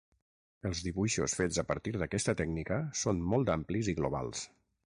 [0.69, 4.45] Els dibuixos fets a partir d'aquesta tècnica són molt amplis i globals.